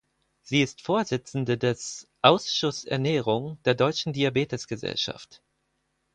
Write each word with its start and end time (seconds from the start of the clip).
Sie 0.41 0.63
ist 0.63 0.81
Vorsitzende 0.81 1.59
des 1.59 2.07
"Ausschuss 2.23 2.85
Ernährung" 2.85 3.59
der 3.65 3.75
Deutschen 3.75 4.13
Diabetes 4.13 4.65
Gesellschaft. 4.67 5.43